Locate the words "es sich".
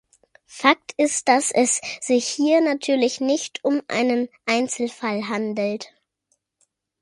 1.51-2.27